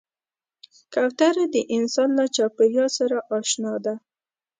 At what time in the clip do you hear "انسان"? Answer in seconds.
1.77-2.09